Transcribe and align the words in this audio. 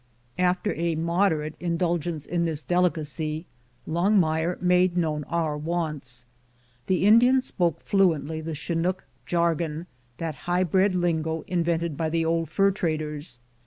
After 0.39 0.73
a 0.73 0.95
moderate 0.95 1.59
indul 1.59 1.99
gence 1.99 2.25
in 2.25 2.45
this 2.45 2.63
delicacy, 2.63 3.45
Longmire 3.87 4.59
made 4.59 4.97
known 4.97 5.23
our 5.25 5.55
107 5.55 5.61
MOUNT 5.61 5.65
wants. 5.67 6.25
The 6.87 7.05
Indian 7.05 7.39
spoke 7.39 7.81
fluently 7.83 8.41
the 8.41 8.55
Chinook 8.55 9.05
jargon, 9.27 9.85
that 10.17 10.35
high 10.49 10.63
bred 10.63 10.95
lingo 10.95 11.43
invented 11.45 11.97
by 11.97 12.09
the 12.09 12.25
old 12.25 12.49
fur 12.49 12.71
traders. 12.71 13.37